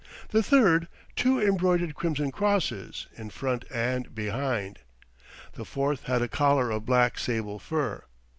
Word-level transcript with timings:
The 0.29 0.41
third, 0.41 0.87
two 1.15 1.39
embroidered 1.39 1.93
crimson 1.93 2.31
crosses, 2.31 3.05
in 3.15 3.29
front 3.29 3.65
and 3.71 4.15
behind. 4.15 4.79
The 5.53 5.63
fourth 5.63 6.05
had 6.05 6.23
a 6.23 6.27
collar 6.27 6.71
of 6.71 6.87
black 6.87 7.19
sable 7.19 7.59
fur. 7.59 8.05